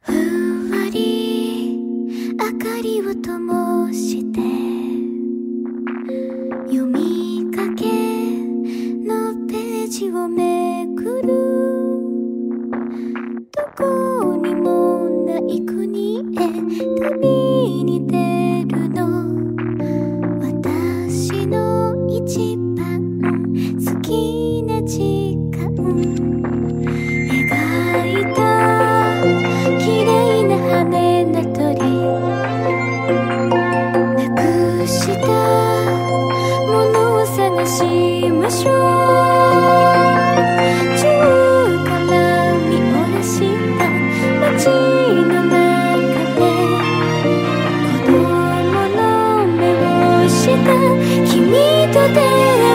[0.00, 4.40] ふんわり明かりを灯して
[6.66, 7.84] 読みかけ
[9.06, 11.28] のページをめくる。
[13.52, 16.20] どこにもない国へ
[17.00, 19.00] 旅に出るの。
[20.40, 22.65] 私の一番
[50.66, 51.52] 君
[51.92, 52.65] と出会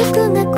[0.00, 0.49] 力が